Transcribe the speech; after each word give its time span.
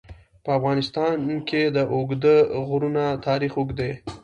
په 0.43 0.49
افغانستان 0.57 1.17
کې 1.49 1.61
د 1.75 1.77
اوږده 1.93 2.35
غرونه 2.67 3.03
تاریخ 3.27 3.51
اوږد 3.57 3.75
دی. 3.79 3.91